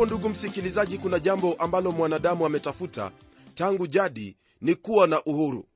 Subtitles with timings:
[0.00, 3.12] iwapo ndugu msikilizaji kuna jambo ambalo mwanadamu ametafuta
[3.54, 5.68] tangu jadi ni kuwa na uhuru.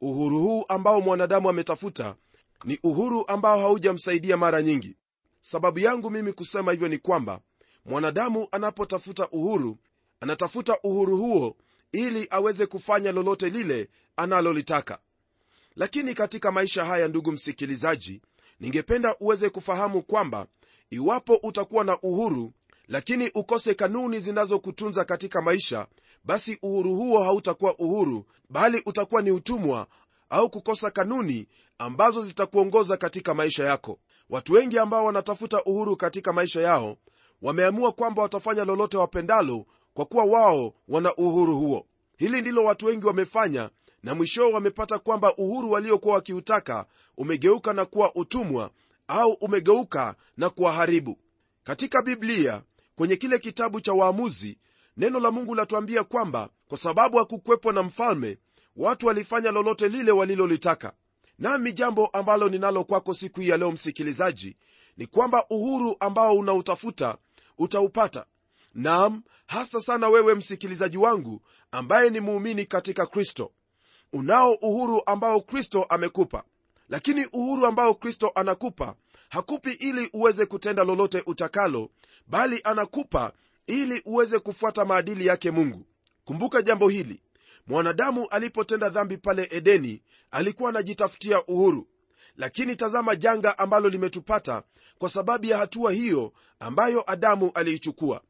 [0.00, 2.16] Uhuru huu ambao mwanadamu ametafuta
[2.64, 4.96] ni uhuru ambao haujamsaidia mara nyingi.
[5.40, 7.40] Sababu yangu mimi kusema hivyo ni kwamba
[7.84, 9.78] mwanadamu anapotafuta uhuru
[10.20, 11.56] anatafuta uhuru huo
[11.92, 14.98] ili aweze kufanya lolote lile analolitaka.
[15.76, 18.20] Lakini katika maisha haya ndugu msikilizaji
[18.60, 20.46] ningependa uweze kufahamu kwamba
[20.90, 22.52] iwapo utakuwa na uhuru
[22.88, 25.86] lakini ukose kanuni zinazokutunza katika maisha
[26.24, 29.86] basi uhuru huo hautakuwa uhuru bali utakuwa ni utumwa
[30.30, 31.48] au kukosa kanuni
[31.78, 33.98] ambazo zitakuongoza katika maisha yako.
[34.30, 36.96] Watu wengi ambao wanatafuta uhuru katika maisha yao
[37.42, 41.86] wameamua kwamba watafanya lolote wapendalo kwa kuwa wao wana uhuru huo.
[42.16, 43.70] Hili ndilo watu wengi wamefanya
[44.02, 48.70] na mwishowe wamepata kwamba uhuru waliokuwa wakiutaka umegeuka na kuwa utumwa
[49.08, 51.18] au umegeuka na kuwaharibu
[51.64, 52.62] katika biblia
[52.96, 54.58] kwenye kile kitabu cha waamuzi
[54.96, 58.38] neno la mungu latuambia kwamba kwa sababu hakukwepwa na mfalme
[58.76, 60.92] watu walifanya lolote lile walilolitaka.
[61.38, 64.56] Nami jambo ambalo ninalo kwako siku hii ya leo msikilizaji
[64.96, 67.16] ni kwamba uhuru ambao unautafuta
[67.58, 68.26] utaupata.
[68.74, 73.52] Nam hasa sana wewe msikilizaji wangu ambaye ni muumini katika kristo.
[74.12, 76.44] Unao uhuru ambao kristo amekupa.
[76.88, 78.94] Lakini uhuru ambao kristo anakupa
[79.28, 81.90] hakupi ili uweze kutenda lolote utakalo
[82.26, 83.32] bali anakupa
[83.66, 85.86] ili uweze kufuata maadili yake mungu.
[86.24, 87.20] Kumbuka jambo hili.
[87.66, 91.88] Mwanadamu alipotenda dhambi pale edeni alikuwa anajitafutia uhuru.
[92.36, 94.62] Lakini tazama janga ambalo limetupata
[94.98, 98.20] kwa sababu ya hatua hiyo ambayo adamu aliichukua.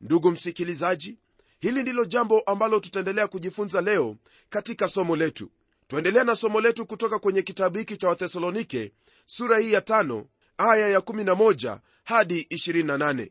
[0.00, 1.18] Ndugu msikilizaji
[1.60, 4.16] hili ndilo jambo ambalo tutaendelea kujifunza leo
[4.50, 5.50] katika somo letu.
[5.88, 8.92] Twaendelea na somo letu kutoka kwenye kitabu hiki cha wathesalonike
[9.26, 10.26] sura hii ya tano
[10.58, 13.30] aya ya 11 hadi 28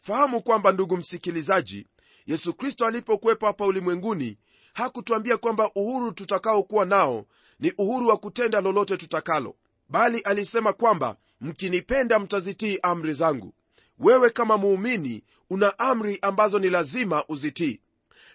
[0.00, 1.86] fahamu kwamba ndugu msikilizaji
[2.26, 4.38] yesu kristo alipokuwepo hapa ulimwenguni
[4.72, 7.26] hakutuambia kwamba uhuru tutakaokuwa nao
[7.60, 9.56] ni uhuru wa kutenda lolote tutakalo
[9.88, 13.54] bali alisema kwamba mkinipenda mtazitii amri zangu.
[13.98, 17.80] Wewe kama muumini una amri ambazo ni lazima uzitii.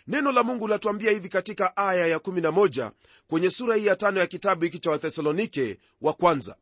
[0.07, 2.91] Neno la mungu latuambia hivi katika aya ya 11
[3.27, 6.55] kwenye sura hii ya tano ya kitabu hiki cha wathesalonike wa kwanza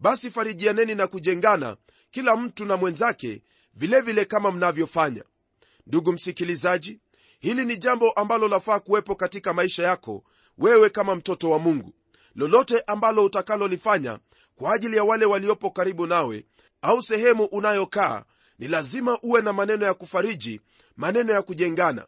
[0.00, 1.76] basi farijianeni na kujengana
[2.10, 3.42] kila mtu na mwenzake
[3.74, 5.24] vilevile vile kama mnavyofanya.
[5.86, 7.00] Ndugu msikilizaji
[7.40, 10.24] hili ni jambo ambalo lafaa kuwepo katika maisha yako
[10.58, 11.94] wewe kama mtoto wa mungu.
[12.34, 14.18] Lolote ambalo utakalolifanya
[14.56, 16.44] kwa ajili ya wale waliopo karibu nawe
[16.82, 18.24] au sehemu unayokaa
[18.58, 20.60] ni lazima uwe na maneno ya kufariji
[20.96, 22.06] maneno ya kujengana.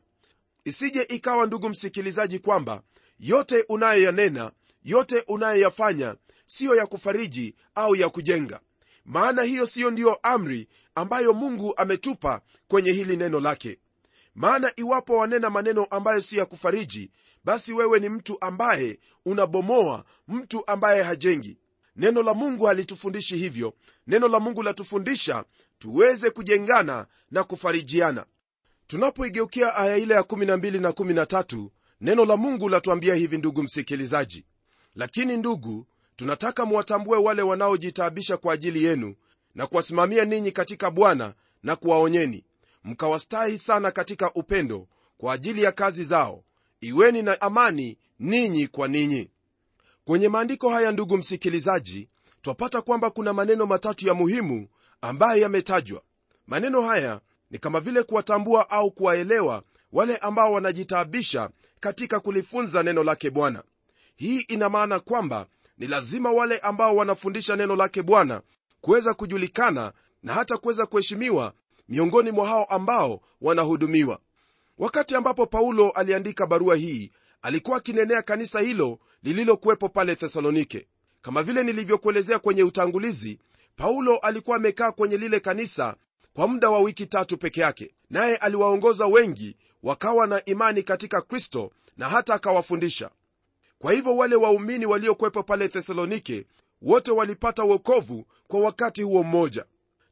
[0.64, 2.82] Isije ikawa ndugu msikilizaji kwamba
[3.18, 4.52] yote unayoyanena
[4.84, 6.16] yote unayoyafanya
[6.52, 8.60] siyo ya kufariji au ya kujenga.
[9.04, 13.78] Maana hiyo siyo ndiyo amri ambayo mungu ametupa kwenye hili neno lake.
[14.34, 17.10] Maana iwapo wanena maneno ambayo si ya kufariji
[17.44, 21.58] basi wewe ni mtu ambaye unabomoa mtu ambaye hajengi.
[21.96, 23.74] Neno la mungu halitufundishi hivyo.
[24.06, 25.44] Neno la mungu latufundisha
[25.78, 28.26] tuweze kujengana na kufarijiana.
[28.86, 31.68] Tunapoigeukia aya ile ya 12 na 13
[32.00, 34.44] neno la mungu latuambia hivi ndugu msikilizaji.
[34.94, 35.86] Lakini ndugu
[36.16, 39.14] tunataka muwatambue wale wanaojitaabisha kwa ajili yenu
[39.54, 42.44] na kuwasimamia ninyi katika bwana na kuwaonyeni.
[42.84, 46.44] Mkawastahi sana katika upendo kwa ajili ya kazi zao.
[46.80, 49.30] Iweni na amani ninyi kwa ninyi.
[50.04, 52.08] Kwenye maandiko haya ndugu msikilizaji
[52.42, 54.68] twapata kwamba kuna maneno matatu ya muhimu
[55.00, 56.02] ambayo yametajwa.
[56.46, 57.20] Maneno haya
[57.50, 61.50] ni kama vile kuwatambua au kuwaelewa wale ambao wanajitaabisha
[61.80, 63.62] katika kulifunza neno lake bwana.
[64.16, 65.46] Hii ina maana kwamba
[65.78, 68.42] ni lazima wale ambao wanafundisha neno lake bwana
[68.80, 69.92] kuweza kujulikana
[70.22, 71.52] na hata kuweza kuheshimiwa
[71.88, 74.18] miongoni mwa hao ambao wanahudumiwa.
[74.78, 77.10] Wakati ambapo paulo aliandika barua hii
[77.42, 80.86] alikuwa akinenea kanisa hilo lililokuwepo pale thesalonike.
[81.22, 83.38] Kama vile nilivyokuelezea kwenye utangulizi
[83.76, 85.96] paulo alikuwa amekaa kwenye lile kanisa
[86.34, 87.94] kwa muda wa wiki tatu peke yake.
[88.10, 93.10] Naye aliwaongoza wengi wakawa na imani katika kristo na hata akawafundisha
[93.82, 96.46] kwa hivyo wale waumini waliokwepa pale thesalonike
[96.82, 99.64] wote walipata uokovu kwa wakati huo mmoja.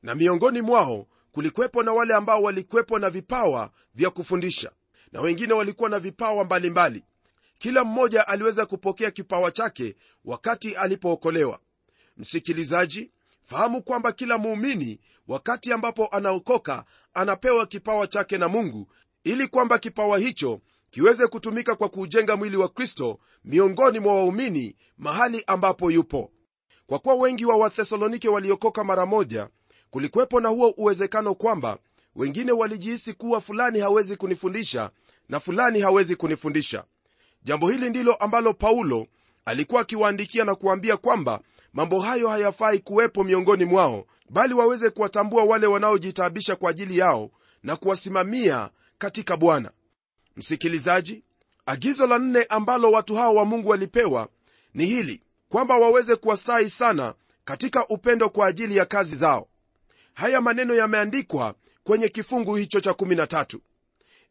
[0.02, 4.70] Na miongoni mwao kulikwepo na wale ambao walikwepo na vipawa vya kufundisha.
[5.12, 6.96] Na wengine walikuwa na vipawa mbalimbali.
[6.98, 7.04] Mbali.
[7.58, 11.58] kila mmoja aliweza kupokea kipawa chake wakati alipookolewa.
[12.16, 13.10] Msikilizaji
[13.44, 16.84] fahamu kwamba kila muumini wakati ambapo anaokoka
[17.14, 18.88] anapewa kipawa chake na mungu
[19.24, 25.44] ili kwamba kipawa hicho kiweze kutumika kwa kuujenga mwili wa kristo miongoni mwa waumini mahali
[25.46, 26.30] ambapo yupo.
[26.86, 29.48] Kwa kuwa wengi wa wathesalonike waliokoka mara moja
[29.90, 31.78] kulikuwepo na huo uwezekano kwamba
[32.16, 34.90] wengine walijihisi kuwa fulani hawezi kunifundisha
[35.28, 36.84] na fulani hawezi kunifundisha.
[37.42, 39.06] Jambo hili ndilo ambalo paulo
[39.44, 41.40] alikuwa akiwaandikia na kuwaambia kwamba
[41.72, 47.30] mambo hayo hayafai kuwepo miongoni mwao bali waweze kuwatambua wale wanaojitaabisha kwa ajili yao
[47.62, 49.70] na kuwasimamia katika bwana
[50.36, 51.24] msikilizaji
[51.66, 54.28] agizo la nne ambalo watu hawa wa mungu walipewa
[54.74, 59.48] ni hili kwamba waweze kuwastahi sana katika upendo kwa ajili ya kazi zao.
[60.14, 61.54] Haya maneno yameandikwa
[61.84, 63.58] kwenye kifungu hicho cha 13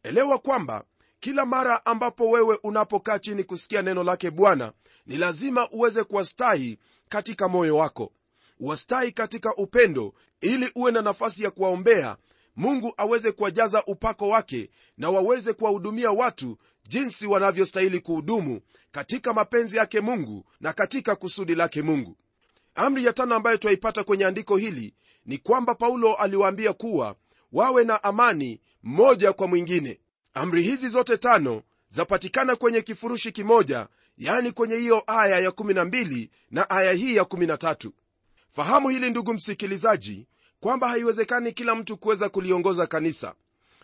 [0.02, 0.84] elewa kwamba
[1.20, 4.72] kila mara ambapo wewe unapokaa chini kusikia neno lake bwana
[5.06, 8.12] ni lazima uweze kuwastahi katika moyo wako.
[8.60, 12.16] Wastahi katika upendo ili uwe na nafasi ya kuwaombea
[12.56, 16.58] mungu aweze kuwajaza upako wake na waweze kuwahudumia watu
[16.88, 18.60] jinsi wanavyostahili kuhudumu
[18.92, 22.16] katika mapenzi yake mungu na katika kusudi lake mungu.
[22.74, 24.94] Amri ya tano ambayo twaipata kwenye andiko hili
[25.26, 27.16] ni kwamba paulo aliwaambia kuwa
[27.52, 30.00] wawe na amani mmoja kwa mwingine.
[30.34, 33.88] Amri hizi zote tano zapatikana kwenye kifurushi kimoja
[34.18, 37.90] yani kwenye hiyo aya ya12 na aya hii ya13
[38.50, 40.26] fahamu hili ndugu msikilizaji
[40.60, 43.34] kwamba haiwezekani kila mtu kuweza kuliongoza kanisa.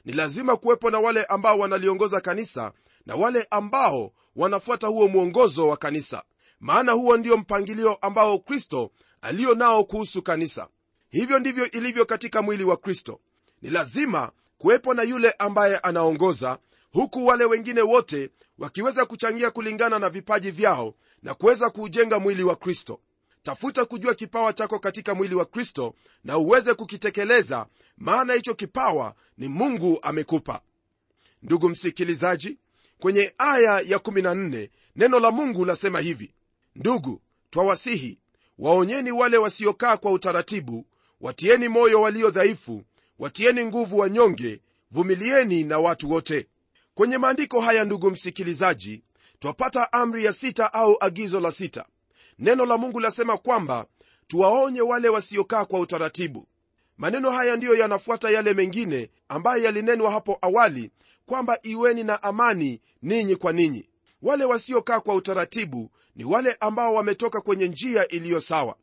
[0.05, 2.73] Ni lazima kuwepo na wale ambao wanaliongoza kanisa
[3.07, 6.23] na wale ambao wanafuata huo mwongozo wa kanisa.
[6.61, 8.91] Maana huo ndio mpangilio ambao kristo
[9.21, 10.69] aliyo nao kuhusu kanisa.
[11.11, 13.21] Hivyo ndivyo ilivyo katika mwili wa kristo.
[13.63, 16.59] Ni lazima kuwepo na yule ambaye anaongoza
[16.93, 22.57] huku wale wengine wote wakiweza kuchangia kulingana na vipaji vyao na kuweza kuujenga mwili wa
[22.57, 23.01] kristo
[23.47, 25.95] tafuta kujua kipawa chako katika mwili wa kristo
[26.25, 27.67] na uweze kukitekeleza
[27.97, 30.61] maana hicho kipawa ni mungu amekupa.
[31.43, 32.59] Ndugu msikilizaji
[32.99, 36.35] kwenye aya ya 14 neno la mungu lasema hivi.
[36.77, 37.21] Ndugu
[37.51, 38.19] twawasihi
[38.59, 40.87] waonyeni wale wasiokaa kwa utaratibu
[41.21, 42.83] watieni moyo walio dhaifu
[43.19, 44.61] watieni nguvu wanyonge
[44.91, 46.47] vumilieni na watu wote.
[46.95, 49.03] Kwenye maandiko haya ndugu msikilizaji
[49.39, 51.85] twapata amri ya sita au agizo la sita
[52.39, 53.87] neno la mungu lasema kwamba
[54.27, 56.49] tuwaonye wale wasiokaa kwa utaratibu.
[56.99, 60.91] Maneno haya ndiyo yanafuata yale mengine ambayo yalinenwa hapo awali
[61.27, 63.89] kwamba iweni na amani ninyi kwa ninyi.
[64.23, 68.77] Wale wasiokaa kwa utaratibu ni wale ambao wametoka kwenye njia iliyo sawa.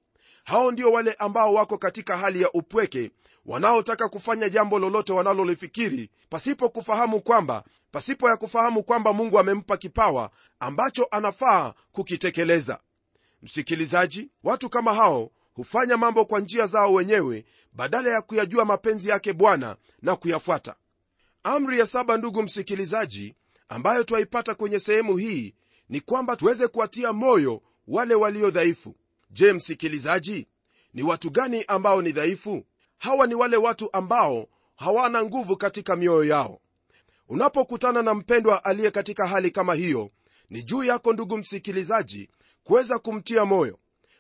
[0.44, 3.12] Hao ndio wale ambao wako katika hali ya upweke
[3.46, 10.30] wanaotaka kufanya jambo lolote wanalolifikiri pasipo kufahamu kwamba pasipo ya kufahamu kwamba mungu amempa kipawa
[10.60, 12.80] ambacho anafaa kukitekeleza
[13.44, 19.34] msikilizaji watu kama hao hufanya mambo kwa njia zao wenyewe badala ya kuyajua mapenzi yake
[19.34, 20.76] bwana na kuyafuata.
[21.44, 23.36] Amri ya saba ndugu msikilizaji
[23.70, 25.56] ambayo twaipata kwenye sehemu hii
[25.90, 28.96] ni kwamba tuweze kuwatia moyo wale walio dhaifu.
[29.32, 30.48] Je msikilizaji
[30.94, 32.66] ni watu gani ambao ni dhaifu?
[32.98, 36.60] Hawa ni wale watu ambao hawana nguvu katika mioyo yao.
[37.30, 40.10] Unapokutana na mpendwa aliye katika hali kama hiyo
[40.50, 42.30] ni juu yako ndugu msikilizaji
[42.64, 43.80] kuweza kumtia moyo.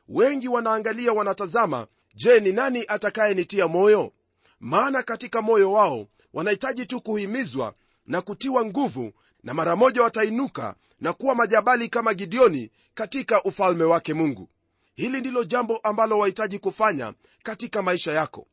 [0.09, 4.11] Wengi wanaangalia wanatazama je ni nani atakayenitia moyo?
[4.59, 7.73] Maana katika moyo wao wanahitaji tu kuhimizwa
[8.07, 9.11] na kutiwa nguvu
[9.43, 14.49] na mara moja watainuka na kuwa majabali kama gideoni katika ufalme wake mungu.
[14.95, 18.47] Hili ndilo jambo ambalo wahitaji kufanya katika maisha yako.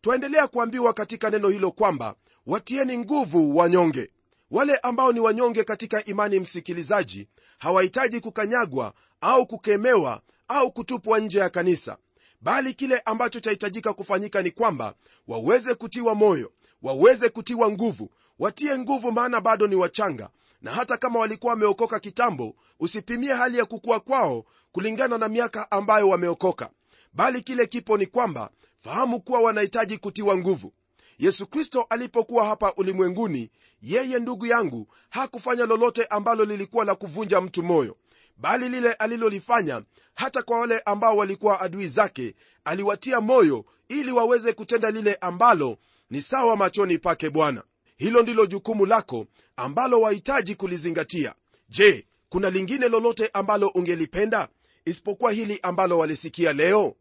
[0.00, 2.14] Twaendelea kuambiwa katika neno hilo kwamba
[2.46, 4.10] watieni nguvu wanyonge
[4.50, 11.50] wale ambao ni wanyonge katika imani msikilizaji hawahitaji kukanyagwa au kukemewa au kutupwa nje ya
[11.50, 11.96] kanisa.
[12.40, 14.94] Bali kile ambacho chahitajika kufanyika ni kwamba
[15.28, 20.30] waweze kutiwa moyo waweze kutiwa nguvu watie nguvu maana bado ni wachanga.
[20.62, 26.08] Na hata kama walikuwa wameokoka kitambo usipimie hali ya kukua kwao kulingana na miaka ambayo
[26.08, 26.70] wameokoka.
[27.12, 30.72] Bali kile kipo ni kwamba fahamu kuwa wanahitaji kutiwa nguvu
[31.18, 33.50] yesu kristo alipokuwa hapa ulimwenguni
[33.82, 37.96] yeye ndugu yangu hakufanya lolote ambalo lilikuwa la kuvunja mtu moyo
[38.36, 39.82] bali lile alilolifanya
[40.14, 45.78] hata kwa wale ambao walikuwa adui zake aliwatia moyo ili waweze kutenda lile ambalo
[46.10, 47.62] ni sawa machoni pake bwana.
[47.96, 51.34] Hilo ndilo jukumu lako ambalo wahitaji kulizingatia.
[51.68, 54.48] Je kuna lingine lolote ambalo ungelipenda
[54.84, 56.94] isipokuwa hili ambalo walisikia leo?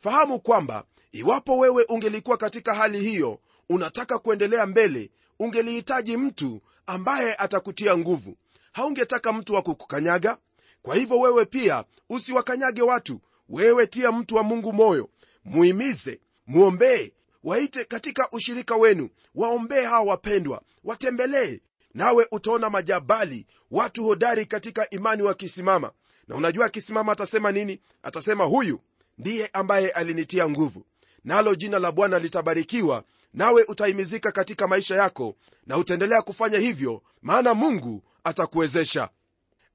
[0.00, 3.38] Fahamu kwamba iwapo wewe ungelikuwa katika hali hiyo
[3.68, 8.36] unataka kuendelea mbele ungelihitaji mtu ambaye atakutia nguvu.
[8.72, 10.38] Haungetaka mtu wa kukukanyaga?
[10.82, 13.20] Kwa hivyo wewe pia usiwakanyage watu.
[13.48, 15.08] Wewe tia mtu wa mungu moyo.
[15.44, 17.12] Muhimize mwombee
[17.44, 19.08] waite katika ushirika wenu.
[19.34, 21.60] Waombee hawa wapendwa watembelee.
[21.94, 25.92] Nawe utaona majabali watu hodari katika imani wakisimama.
[26.28, 27.80] Na unajua akisimama atasema nini?
[28.02, 28.80] Atasema huyu
[29.18, 30.84] ndiye ambaye alinitia nguvu
[31.24, 35.34] nalo jina la bwana litabarikiwa nawe utahimizika katika maisha yako
[35.66, 39.08] na utaendelea kufanya hivyo maana mungu atakuwezesha.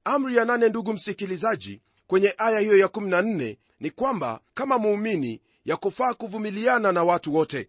[0.04, 5.76] Amri ya nane ndugu msikilizaji kwenye aya hiyo ya 14 ni kwamba kama muumini ya
[5.76, 7.68] kufaa kuvumiliana na watu wote.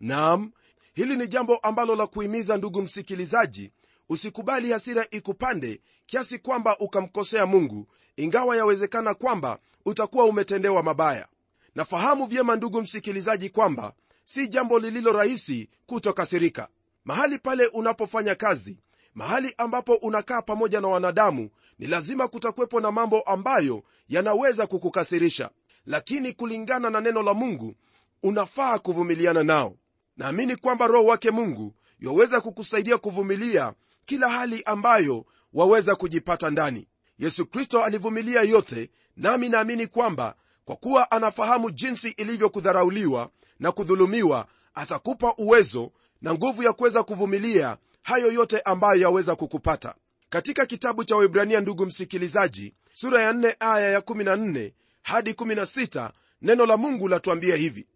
[0.00, 0.52] Nam
[0.94, 3.70] hili ni jambo ambalo la kuhimiza ndugu msikilizaji
[4.08, 11.28] usikubali hasira ikupande kiasi kwamba ukamkosea mungu ingawa yawezekana kwamba utakuwa umetendewa mabaya
[11.74, 13.92] nafahamu vyema ndugu msikilizaji kwamba
[14.24, 16.68] si jambo lililo rahisi kutokasirika.
[17.04, 18.78] Mahali pale unapofanya kazi
[19.14, 25.50] mahali ambapo unakaa pamoja na wanadamu ni lazima kutakuwepo na mambo ambayo yanaweza kukukasirisha.
[25.86, 27.74] Lakini kulingana na neno la mungu
[28.22, 29.76] unafaa kuvumiliana nao.
[30.16, 36.88] Naamini kwamba roho wake mungu yaweza kukusaidia kuvumilia kila hali ambayo waweza kujipata ndani.
[37.18, 43.30] Yesu kristo alivumilia yote nami naamini kwamba kwa kuwa anafahamu jinsi ilivyokudharauliwa
[43.60, 45.92] na kudhulumiwa atakupa uwezo
[46.22, 49.94] na nguvu ya kuweza kuvumilia hayo yote ambayo yaweza kukupata.
[50.28, 56.10] Katika kitabu cha waibrania ndugu msikilizaji sura ya 4 aya ya 14 hadi 16
[56.42, 57.86] neno la mungu latuambia hivi.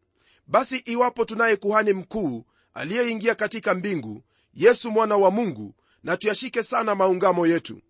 [0.46, 2.44] Basi iwapo tunaye kuhani mkuu
[2.74, 4.22] aliyeingia katika mbingu
[4.54, 7.80] yesu mwana wa mungu na tuyashike sana maungamo yetu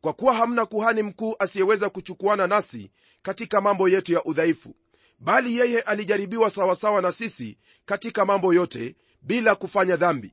[0.00, 2.90] kwa kuwa hamna kuhani mkuu asiyeweza kuchukuana nasi
[3.22, 4.74] katika mambo yetu ya udhaifu
[5.18, 10.32] bali yeye alijaribiwa sawasawa na sisi katika mambo yote bila kufanya dhambi.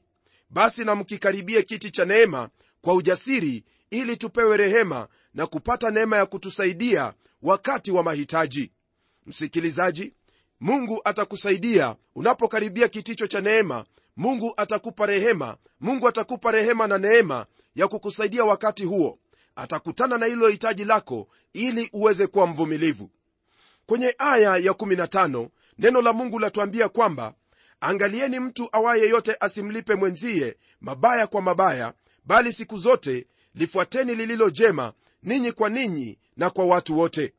[0.50, 2.50] Basi na mkikaribie kiti cha neema
[2.82, 8.72] kwa ujasiri ili tupewe rehema na kupata neema ya kutusaidia wakati wa mahitaji.
[9.26, 10.14] Msikilizaji
[10.60, 13.86] mungu atakusaidia unapokaribia kiticho cha neema.
[14.18, 15.58] Mungu atakupa rehema.
[15.80, 17.46] Mungu atakupa rehema na neema
[17.76, 19.20] ya kukusaidia wakati huo
[19.56, 23.10] atakutana na hilo hitaji lako ili uweze kuwa mvumilivu.
[23.86, 27.34] Kwenye aya ya 15 neno la mungu latuambia kwamba
[27.82, 31.94] angalieni mtu awaye yote asimlipe mwenzie mabaya kwa mabaya
[32.26, 34.94] bali siku zote lifuateni lililo jema
[35.24, 37.34] ninyi kwa ninyi na kwa watu wote.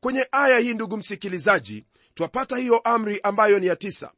[0.00, 4.12] Kwenye aya hii ndugu msikilizaji twapata hiyo amri ambayo ni ya tisa.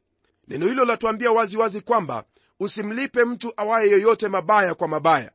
[0.47, 2.23] Neno hilo latuambia waziwazi kwamba
[2.59, 5.31] usimlipe mtu awaye yoyote mabaya kwa mabaya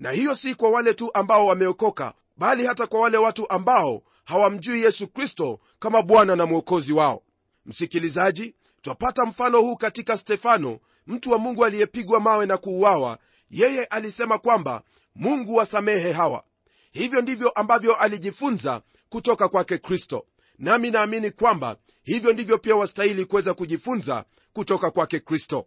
[0.00, 4.82] na hiyo si kwa wale tu ambao wameokoka bali hata kwa wale watu ambao hawamjui
[4.82, 7.22] yesu kristo kama bwana na mwokozi wao.
[7.66, 13.18] Msikilizaji twapata mfano huu katika stefano mtu wa mungu aliyepigwa mawe na kuuawa.
[13.50, 14.82] Yeye alisema kwamba
[15.14, 16.44] mungu wasamehe hawa.
[16.92, 20.26] Hivyo ndivyo ambavyo alijifunza kutoka kwake kristo.
[20.58, 25.66] Nami naamini kwamba hivyo ndivyo pia wastahili kuweza kujifunza kutoka kwake kristo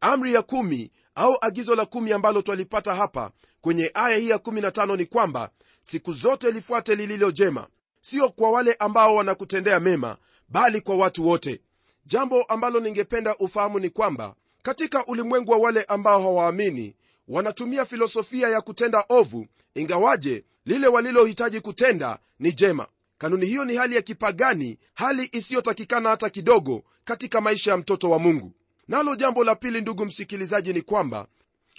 [0.00, 4.96] amri ya kumi au agizo la kumi ambalo twalipata hapa kwenye aya hii ya 15
[4.96, 5.50] ni kwamba
[5.82, 7.66] siku zote lifuate lililo jema.
[8.00, 10.16] Sio kwa wale ambao wanakutendea mema
[10.48, 11.60] bali kwa watu wote.
[12.06, 16.96] Jambo ambalo ningependa ufahamu ni kwamba katika ulimwengu wa wale ambao hawaamini
[17.28, 22.86] wanatumia filosofia ya kutenda ovu ingawaje lile walilohitaji kutenda ni jema.
[23.18, 28.18] Kanuni hiyo ni hali ya kipagani hali isiyotakikana hata kidogo katika maisha ya mtoto wa
[28.18, 28.52] mungu
[28.88, 31.26] nalo jambo la pili ndugu msikilizaji ni kwamba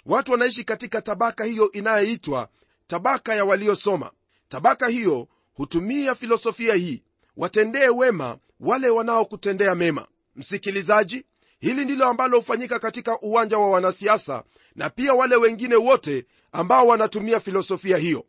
[0.06, 2.48] watu wanaishi katika tabaka hiyo inayoitwa
[2.86, 4.10] tabaka ya waliosoma.
[4.48, 7.02] Tabaka hiyo hutumia filosofia hii
[7.36, 10.06] watendee wema wale wanaokutendea mema.
[10.36, 11.24] Msikilizaji
[11.60, 14.44] hili ndilo ambalo hufanyika katika uwanja wa wanasiasa
[14.74, 18.24] na pia wale wengine wote ambao wanatumia filosofia hiyo.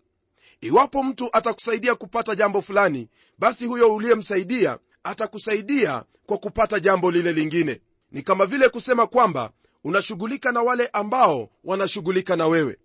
[0.62, 7.82] Iwapo mtu atakusaidia kupata jambo fulani basi huyo uliyemsaidia atakusaidia kwa kupata jambo lile lingine
[8.12, 9.52] ni kama vile kusema kwamba
[9.84, 12.78] unashughulika na wale ambao wanashughulika na wewe.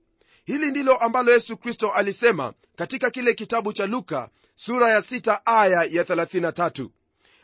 [0.44, 5.82] Hili ndilo ambalo yesu kristo alisema katika kile kitabu cha luka sura ya 6 aya
[5.84, 6.88] ya 33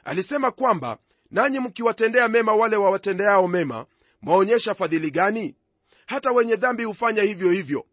[0.05, 0.99] alisema kwamba
[1.31, 3.87] nanyi mkiwatendea mema wale wawatendeao mema
[4.23, 5.55] mwaonyesha fadhili gani?
[6.07, 7.87] Hata wenye dhambi hufanya hivyo hivyo.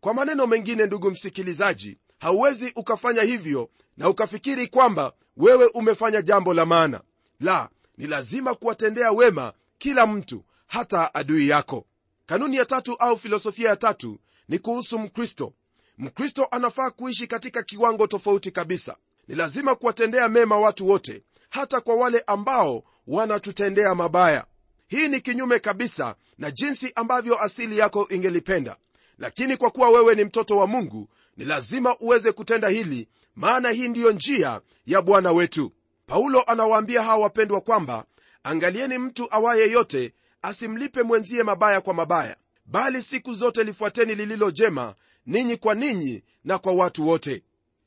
[0.00, 6.66] Kwa maneno mengine ndugu msikilizaji hauwezi ukafanya hivyo na ukafikiri kwamba wewe umefanya jambo la
[6.66, 7.00] maana.
[7.40, 7.68] La
[7.98, 11.86] ni lazima kuwatendea wema kila mtu hata adui yako.
[12.26, 15.52] Kanuni ya tatu au filosofia ya tatu ni kuhusu mkristo.
[15.98, 18.96] Mkristo anafaa kuishi katika kiwango tofauti kabisa.
[19.28, 24.44] Ni lazima kuwatendea mema watu wote hata kwa wale ambao wanatutendea mabaya.
[24.88, 28.76] Hii ni kinyume kabisa na jinsi ambavyo asili yako ingelipenda.
[29.18, 33.88] Lakini kwa kuwa wewe ni mtoto wa mungu ni lazima uweze kutenda hili maana hii
[33.88, 35.72] ndiyo njia ya bwana wetu
[36.08, 38.04] paulo anawaambia hawa wapendwa kwamba
[38.42, 40.12] angalieni mtu awaye yote
[40.42, 42.36] asimlipe mwenzie mabaya kwa mabaya
[42.66, 44.94] bali siku zote lifuateni lililo jema
[45.26, 47.42] ninyi kwa ninyi na kwa watu wote.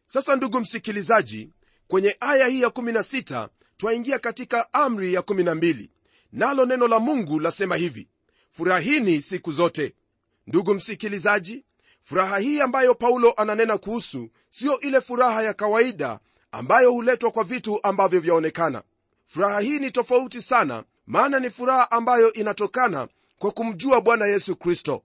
[0.07, 1.49] Sasa ndugu msikilizaji
[1.87, 5.89] kwenye aya hii ya 16 twaingia katika amri ya 12
[6.31, 8.07] nalo neno la mungu lasema hivi
[8.51, 9.93] furahini siku zote.
[10.47, 11.65] Ndugu msikilizaji
[12.03, 16.19] furaha hii ambayo paulo ananena kuhusu siyo ile furaha ya kawaida
[16.51, 18.83] ambayo huletwa kwa vitu ambavyo vyaonekana.
[19.25, 25.03] Furaha hii ni tofauti sana maana ni furaha ambayo inatokana kwa kumjua bwana yesu kristo.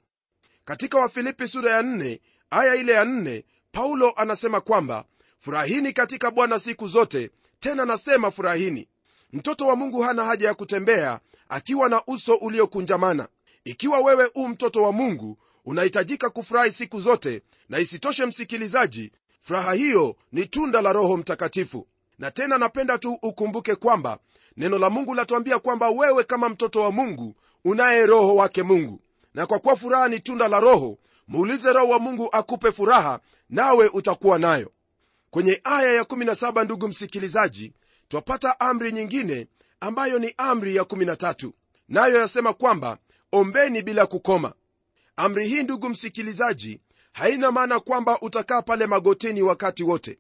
[0.65, 2.19] Katika wafilipi sura ya 4
[2.51, 5.05] aya ile ya 4 paulo anasema kwamba
[5.39, 8.89] furahini katika bwana siku zote tena nasema furahini.
[9.33, 13.29] Mtoto wa mungu hana haja ya kutembea akiwa na uso uliokunjamana.
[13.65, 19.13] Ikiwa wewe u mtoto wa mungu unahitajika kufurahi siku zote na isitoshe msikilizaji
[19.47, 21.87] furaha hiyo ni tunda la roho mtakatifu.
[22.19, 24.19] Na tena napenda tu ukumbuke kwamba
[24.57, 27.35] neno la mungu latuambia kwamba wewe kama mtoto wa mungu
[27.65, 29.01] unaye roho wake mungu.
[29.35, 30.99] Na kwa kuwa furaha ni tunda la roho
[31.29, 34.73] muulize roho wa mungu akupe furaha nawe utakuwa nayo.
[35.31, 37.73] Kwenye aya ya17 ndugu msikilizaji
[38.09, 39.47] twapata amri nyingine
[39.81, 41.51] ambayo ni amri ya13
[41.89, 42.99] nayo yasema kwamba
[43.33, 44.53] ombeni bila kukoma.
[45.17, 46.81] Amri hii ndugu msikilizaji
[47.17, 50.19] haina maana kwamba utakaa pale magotini wakati wote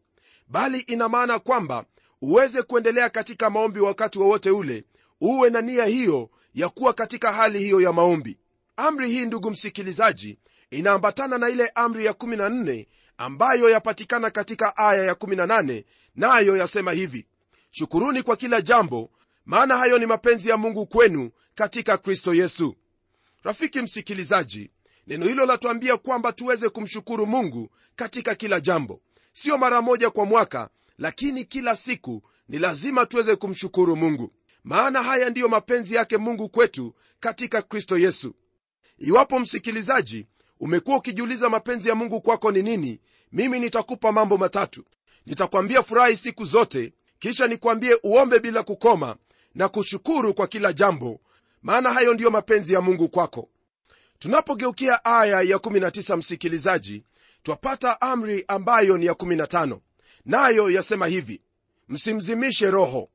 [0.48, 1.84] bali ina maana kwamba
[2.22, 4.84] uweze kuendelea katika maombi wakati wowote wa ule
[5.20, 8.38] uwe na nia hiyo ya kuwa katika hali hiyo ya maombi.
[8.76, 10.38] Amri hii ndugu msikilizaji
[10.70, 12.86] inaambatana na ile amri ya 14
[13.18, 15.84] ambayo yapatikana katika aya ya 18
[16.14, 17.26] nayo na yasema hivi
[17.70, 19.10] shukuruni kwa kila jambo
[19.44, 22.74] maana hayo ni mapenzi ya mungu kwenu katika kristo yesu.
[23.42, 24.70] Rafiki msikilizaji
[25.06, 29.00] neno hilo latuambia kwamba tuweze kumshukuru mungu katika kila jambo.
[29.32, 34.32] Sio mara moja kwa mwaka lakini kila siku ni lazima tuweze kumshukuru mungu.
[34.64, 38.34] Maana haya ndiyo mapenzi yake mungu kwetu katika kristo yesu.
[38.98, 40.26] Iwapo msikilizaji
[40.60, 43.00] umekuwa ukijiuliza mapenzi ya mungu kwako ni nini
[43.32, 44.84] mimi nitakupa mambo matatu.
[45.26, 49.16] Nitakwambia furahi siku zote kisha nikwambie uombe bila kukoma
[49.54, 51.20] na kushukuru kwa kila jambo.
[51.62, 53.48] Maana hayo ndiyo mapenzi ya mungu kwako
[54.18, 57.04] tunapogeukia aya ya 19 msikilizaji
[57.42, 59.78] twapata amri ambayo ni ya 15
[60.24, 61.40] nayo yasema hivi
[61.88, 63.08] msimzimishe roho.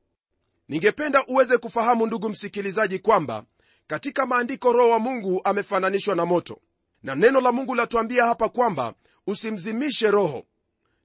[0.68, 3.44] Ningependa uweze kufahamu ndugu msikilizaji kwamba
[3.86, 6.58] katika maandiko roho wa mungu amefananishwa na moto.
[7.02, 8.94] Na neno la mungu latuambia hapa kwamba
[9.26, 10.44] usimzimishe roho.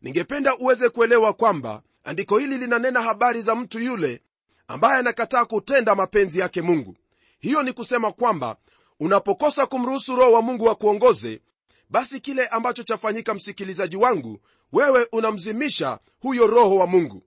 [0.02, 4.22] Ningependa uweze kuelewa kwamba andiko hili linanena habari za mtu yule
[4.68, 6.96] ambaye anakataa kutenda mapenzi yake mungu.
[7.40, 8.58] Hiyo ni kusema kwamba
[9.00, 11.42] unapokosa kumruhusu roho wa mungu akuongoze
[11.90, 14.40] basi kile ambacho chafanyika msikilizaji wangu
[14.74, 17.24] wewe unamzimisha huyo roho wa mungu.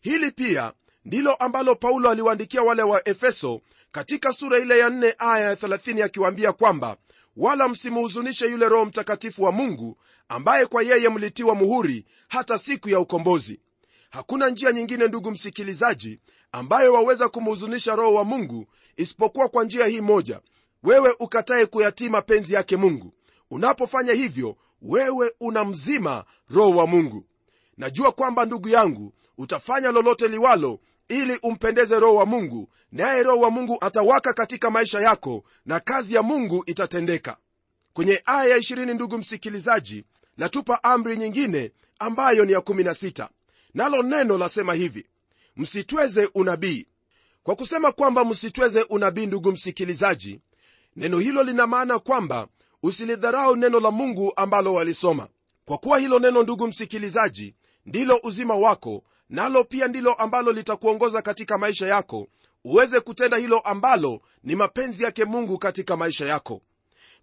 [0.00, 0.72] Hili pia
[1.04, 3.60] ndilo ambalo paulo aliwaandikia wale wa efeso
[3.92, 6.96] katika sura ile ya 4 aya ya 30 akiwaambia kwamba
[7.36, 9.96] wala msimuhuzunishe yule roho mtakatifu wa mungu
[10.28, 13.60] ambaye kwa yeye mlitiwa muhuri hata siku ya ukombozi.
[14.10, 16.20] Hakuna njia nyingine ndugu msikilizaji
[16.52, 20.40] ambayo waweza kumhuzunisha roho wa mungu isipokuwa kwa njia hii moja
[20.82, 23.12] wewe ukataye kuyatii mapenzi yake mungu.
[23.50, 27.24] Unapofanya hivyo wewe unamzima roho wa mungu.
[27.76, 33.50] Najua kwamba ndugu yangu utafanya lolote liwalo ili umpendeze roho wa mungu naye roho wa
[33.50, 37.36] mungu atawaka katika maisha yako na kazi ya mungu itatendeka.
[37.92, 40.04] Kwenye aya ya 20 ndugu msikilizaji
[40.36, 43.28] natupa amri nyingine ambayo ni ya 16
[43.74, 45.06] nalo neno lasema hivi
[45.56, 46.86] msitweze unabii.
[47.42, 50.40] Kwa kusema kwamba msitweze unabii ndugu msikilizaji
[50.96, 52.48] neno hilo lina maana kwamba
[52.82, 55.28] usilidharau neno la mungu ambalo walisoma.
[55.64, 57.54] Kwa kuwa hilo neno ndugu msikilizaji
[57.86, 62.28] ndilo uzima wako nalo pia ndilo ambalo litakuongoza katika maisha yako
[62.64, 66.62] uweze kutenda hilo ambalo ni mapenzi yake mungu katika maisha yako.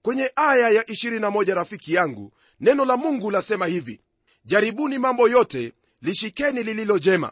[0.01, 4.01] Kwenye aya ya 21 rafiki yangu neno la mungu lasema hivi
[4.45, 7.31] jaribuni mambo yote lishikeni lililo jema.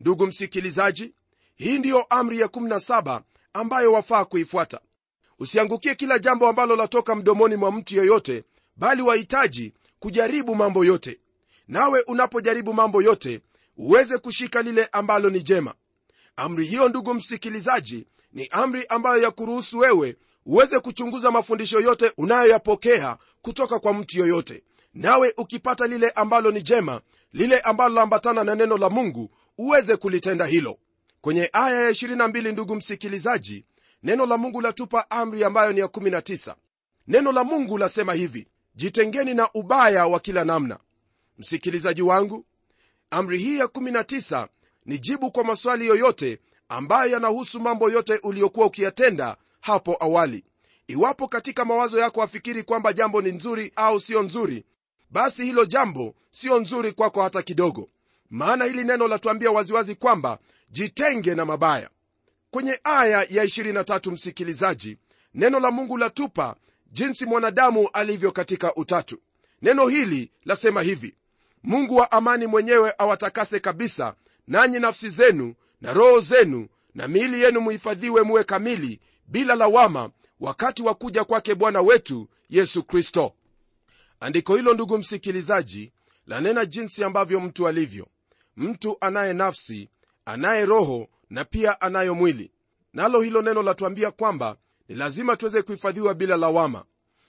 [0.00, 1.14] Ndugu msikilizaji
[1.54, 3.20] hii ndiyo amri ya 17
[3.52, 4.80] ambayo wafaa kuifuata
[5.38, 8.44] usiangukie kila jambo ambalo latoka mdomoni mwa mtu yoyote
[8.76, 11.18] bali wahitaji kujaribu mambo yote.
[11.68, 13.40] Nawe unapojaribu mambo yote
[13.76, 15.74] uweze kushika lile ambalo ni jema.
[16.36, 23.16] Amri hiyo ndugu msikilizaji ni amri ambayo ya kuruhusu wewe uweze kuchunguza mafundisho yote unayoyapokea
[23.42, 24.62] kutoka kwa mtu yoyote
[24.94, 27.00] nawe ukipata lile ambalo ni jema
[27.32, 30.78] lile ambalo laambatana na neno la mungu uweze kulitenda hilo.
[31.20, 33.64] Kwenye aya ya 22 ndugu msikilizaji
[34.02, 36.54] neno la mungu latupa amri ambayo ni ya 19
[37.08, 40.78] neno la mungu lasema hivi jitengeni na ubaya wa kila namna.
[41.38, 42.46] Msikilizaji wangu
[43.10, 44.48] amri hii ya 19
[44.86, 50.44] ni jibu kwa maswali yoyote ambayo yanahusu mambo yote uliyokuwa ukiyatenda hapo awali.
[50.86, 54.64] Iwapo katika mawazo yako afikiri kwamba jambo ni nzuri au siyo nzuri
[55.10, 57.88] basi hilo jambo siyo nzuri kwako hata kidogo.
[58.30, 60.38] Maana hili neno latuambia waziwazi kwamba
[60.70, 61.90] jitenge na mabaya
[62.50, 64.96] kwenye aya ya 23 msikilizaji
[65.34, 66.56] neno la mungu latupa
[66.92, 69.18] jinsi mwanadamu alivyo katika utatu.
[69.62, 71.14] Neno hili lasema hivi
[71.62, 74.14] mungu wa amani mwenyewe awatakase kabisa
[74.46, 80.82] nanyi nafsi zenu na roho zenu na miili yenu muhifadhiwe muwe kamili bila lawama wakati
[80.82, 83.32] wa kuja kwake bwana wetu yesu kristo.
[84.20, 85.92] Andiko hilo ndugu msikilizaji
[86.26, 88.08] lanena jinsi ambavyo mtu alivyo.
[88.56, 89.88] Mtu anaye nafsi
[90.24, 92.52] anaye roho na pia anayo mwili.
[92.92, 94.56] Nalo hilo neno latuambia kwamba
[94.88, 96.84] ni lazima tuweze kuhifadhiwa bila lawama.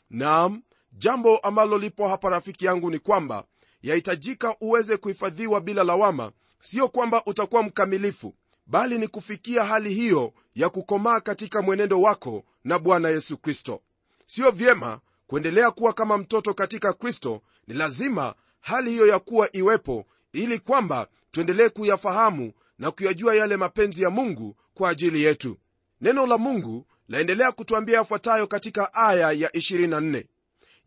[0.10, 3.44] Naam jambo ambalo lipo hapa rafiki yangu ni kwamba
[3.82, 8.36] yahitajika uweze kuhifadhiwa bila lawama sio kwamba utakuwa mkamilifu
[8.66, 13.82] bali ni kufikia hali hiyo ya kukomaa katika mwenendo wako na bwana yesu kristo.
[14.28, 20.06] Siyo vyema kuendelea kuwa kama mtoto katika kristo ni lazima hali hiyo ya kuwa iwepo
[20.34, 25.58] ili kwamba tuendelee kuyafahamu na kuyajua yale mapenzi ya mungu kwa ajili yetu.
[26.02, 30.24] Neno la mungu laendelea kutwambia yafuatayo katika aya ya 24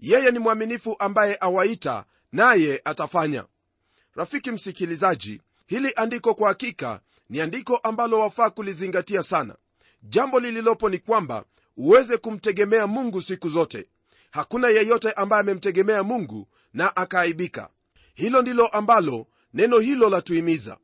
[0.00, 3.44] yeye ni mwaminifu ambaye awaita naye atafanya.
[4.14, 7.00] Rafiki msikilizaji hili andiko kwa hakika
[7.30, 9.56] ni andiko ambalo wafaa kulizingatia sana.
[10.02, 11.44] Jambo lililopo ni kwamba
[11.76, 13.88] uweze kumtegemea mungu siku zote.
[14.30, 17.68] Hakuna yeyote ambaye amemtegemea mungu na akaaibika.
[18.14, 20.76] Hilo ndilo ambalo neno hilo latuhimiza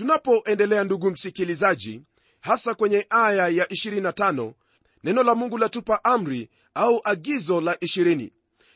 [0.00, 2.02] tunapoendelea ndugu msikilizaji
[2.40, 4.52] hasa kwenye aya ya 25
[5.04, 8.30] neno la mungu latupa amri au agizo la 20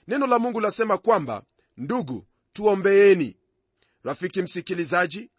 [0.08, 1.42] neno la mungu lasema kwamba
[1.76, 3.36] ndugu tuombeeni.
[4.02, 5.30] Rafiki msikilizaji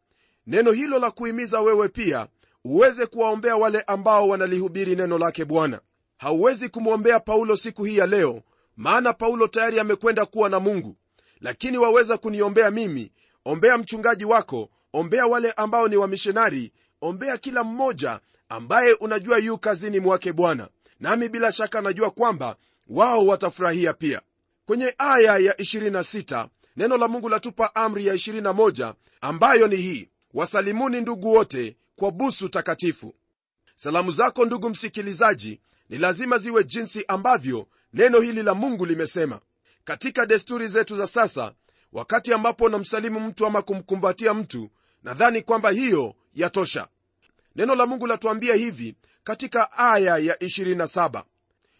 [0.48, 2.28] neno hilo la kuhimiza wewe pia
[2.64, 5.80] uweze kuwaombea wale ambao wanalihubiri neno lake bwana.
[6.18, 8.42] Hauwezi kumwombea paulo siku hii ya leo
[8.78, 10.96] maana paulo tayari amekwenda kuwa na mungu.
[11.42, 13.12] Lakini waweza kuniombea mimi
[13.46, 20.00] ombea mchungaji wako ombea wale ambao ni wamishonari ombea kila mmoja ambaye unajua yu kazini
[20.00, 20.68] mwake bwana.
[21.00, 22.56] Nami bila shaka najua kwamba
[22.88, 24.22] wao watafurahia pia.
[24.66, 31.02] Kwenye aya ya 26 neno la mungu latupa amri ya 21 ambayo ni hii wasalimuni
[31.02, 33.14] ndugu wote kwa busu takatifu.
[33.76, 39.40] Salamu zako ndugu msikilizaji ni lazima ziwe jinsi ambavyo neno hili la mungu limesema.
[39.84, 41.54] Katika desturi zetu za sasa
[41.94, 44.70] wakati ambapo namsalimu mtu ama kumkumbatia mtu
[45.06, 46.88] nadhani kwamba hiyo yatosha.
[47.56, 51.24] Neno la mungu latuambia hivi katika aya ya 27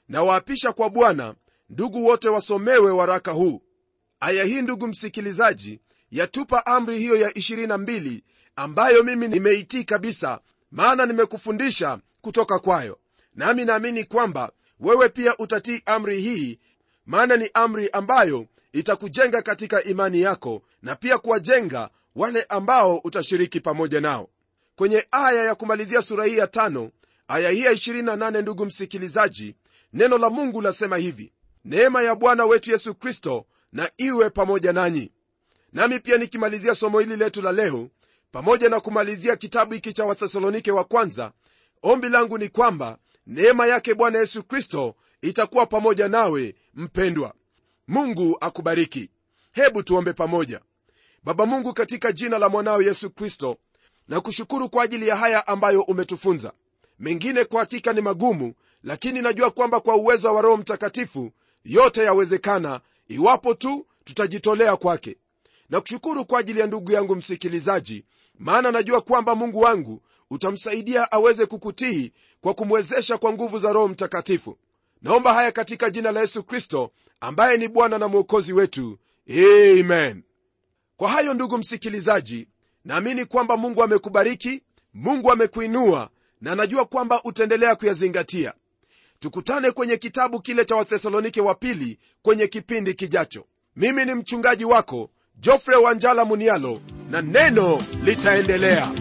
[0.10, 1.36] na waapisha kwa bwana
[1.70, 3.62] ndugu wote wasomewe waraka huu.
[4.20, 5.80] Aya hii ndugu msikilizaji
[6.12, 8.22] yatupa amri hiyo ya 22
[8.56, 10.40] ambayo mimi nimeitii kabisa
[10.72, 13.00] maana nimekufundisha kutoka kwayo.
[13.36, 16.60] Nami naamini kwamba wewe pia utatii amri hii
[17.06, 24.02] maana ni amri ambayo itakujenga katika imani yako na pia kuwajenga wale ambao utashiriki pamoja
[24.02, 24.30] nao.
[24.76, 26.92] Kwenye aya ya kumalizia sura hii ya tano
[27.28, 29.56] aya hii ya 28 ndugu msikilizaji
[29.94, 31.34] neno la mungu lasema hivi
[31.66, 35.12] neema ya bwana wetu yesu kristo na iwe pamoja nanyi.
[35.74, 37.90] Nami pia nikimalizia somo hili letu la leo
[38.32, 41.32] pamoja na kumalizia kitabu hiki cha wathesalonike wa kwanza
[41.84, 42.98] ombi langu ni kwamba
[43.28, 47.34] neema yake bwana yesu kristo itakuwa pamoja nawe mpendwa.
[47.88, 49.10] Mungu akubariki.
[49.52, 50.62] Hebu tuombe pamoja
[51.26, 53.58] baba mungu katika jina la mwanao yesu kristo
[54.08, 56.54] na kushukuru kwa ajili ya haya ambayo umetufunza.
[57.00, 61.32] Mengine kwa hakika ni magumu lakini najua kwamba kwa uwezo wa roho mtakatifu
[61.66, 65.18] yote yawezekana iwapo tu tutajitolea kwake.
[65.70, 68.06] Na kushukuru kwa ajili ya ndugu yangu msikilizaji
[68.40, 72.12] maana najua kwamba mungu wangu utamsaidia aweze kukutii
[72.42, 74.58] kwa kumwezesha kwa nguvu za roho mtakatifu.
[75.02, 78.98] Naomba haya katika jina la yesu kristo ambaye ni bwana na mwokozi wetu.
[79.30, 80.24] Amen
[80.98, 82.48] kwa hayo ndugu msikilizaji
[82.86, 86.10] naamini kwamba mungu amekubariki mungu amekuinua
[86.42, 88.54] na najua kwamba utaendelea kuyazingatia.
[89.20, 93.46] Tukutane kwenye kitabu kile cha wathesalonike wa pili kwenye kipindi kijacho.
[93.76, 98.92] Mimi ni mchungaji wako jofre wanjala munialo na neno litaendelea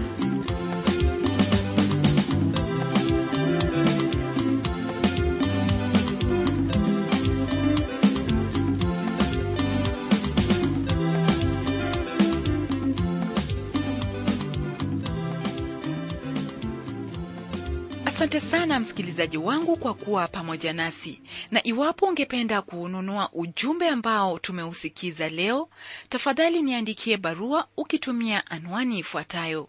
[18.25, 21.21] asante sana msikilizaji wangu kwa kuwa pamoja nasi.
[21.51, 25.69] Na iwapo ungependa kuununua ujumbe ambao tumeusikiza leo
[26.09, 29.69] tafadhali niandikie barua ukitumia anwani ifuatayo.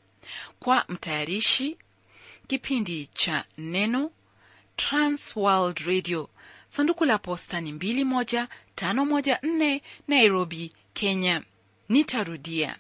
[0.60, 1.78] Kwa mtayarishi
[2.48, 4.12] kipindi cha neno
[4.76, 6.30] transworld radio.
[6.70, 11.42] Sanduku la posta ni 21514 nairobi kenya.
[11.90, 12.78] Nitarudia.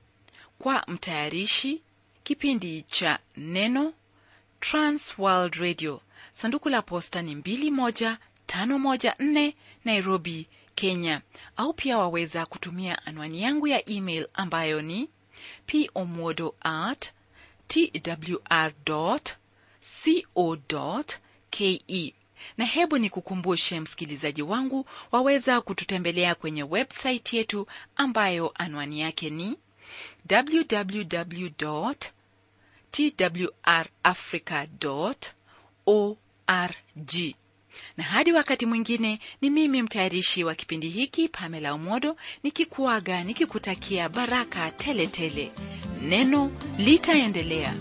[0.60, 1.82] Kwa mtayarishi
[2.24, 3.94] kipindi cha neno
[4.70, 6.02] trans world radio.
[6.34, 9.54] Sanduku la posta ni 21514
[9.86, 11.22] nairobi kenya.
[11.58, 15.10] Au pia waweza kutumia anwani yangu ya email ambayo ni
[15.94, 17.12] pomodo at
[17.68, 19.20] twr co
[21.50, 22.14] ke
[22.58, 29.58] na hebu ni kukumbushe msikilizaji wangu waweza kututembelea kwenye website yetu ambayo anwani yake ni
[30.32, 31.50] www
[32.96, 34.68] twrafrica
[35.86, 37.36] org
[37.98, 44.72] na hadi wakati mwingine ni mimi mtayarishi wa kipindi hiki pamela umodo nikikuaga nikikutakia baraka
[44.72, 45.70] teletele tele.
[46.02, 47.74] neno litaendelea